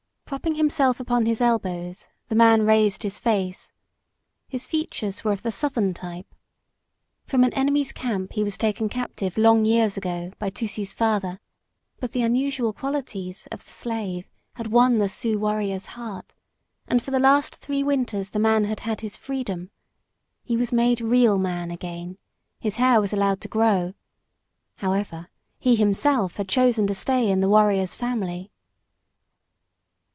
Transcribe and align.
Propping 0.31 0.55
himself 0.55 1.01
upon 1.01 1.25
his 1.25 1.41
elbows, 1.41 2.07
the 2.29 2.35
man 2.35 2.61
raised 2.61 3.03
his 3.03 3.19
face. 3.19 3.73
His 4.47 4.65
features 4.65 5.25
were 5.25 5.33
of 5.33 5.41
the 5.41 5.51
Southern 5.51 5.93
type. 5.93 6.33
From 7.25 7.43
an 7.43 7.53
enemy's 7.53 7.91
camp 7.91 8.31
he 8.31 8.41
was 8.41 8.57
taken 8.57 8.87
captive 8.87 9.37
long 9.37 9.65
years 9.65 9.97
ago 9.97 10.31
by 10.39 10.49
Tusee's 10.49 10.93
father. 10.93 11.41
But 11.99 12.13
the 12.13 12.21
unusual 12.23 12.71
qualities 12.71 13.45
of 13.51 13.65
the 13.65 13.71
slave 13.71 14.25
had 14.53 14.67
won 14.67 14.99
the 14.99 15.09
Sioux 15.09 15.37
warrior's 15.37 15.87
heart, 15.97 16.33
and 16.87 17.01
for 17.01 17.11
the 17.11 17.19
last 17.19 17.57
three 17.57 17.83
winters 17.83 18.29
the 18.29 18.39
man 18.39 18.63
had 18.63 18.79
had 18.79 19.01
his 19.01 19.17
freedom. 19.17 19.69
He 20.45 20.55
was 20.55 20.71
made 20.71 21.01
real 21.01 21.37
man 21.37 21.71
again. 21.71 22.17
His 22.57 22.77
hair 22.77 23.01
was 23.01 23.11
allowed 23.11 23.41
to 23.41 23.49
grow. 23.49 23.95
However, 24.75 25.27
he 25.59 25.75
himself 25.75 26.37
had 26.37 26.47
chosen 26.47 26.87
to 26.87 26.93
stay 26.93 27.29
in 27.29 27.41
the 27.41 27.49
warrior's 27.49 27.95
family. 27.95 28.47